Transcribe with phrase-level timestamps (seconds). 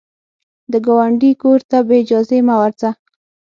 [0.71, 2.89] د ګاونډي کور ته بې اجازې مه ورځه